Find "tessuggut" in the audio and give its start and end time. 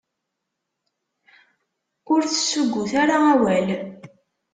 2.29-2.91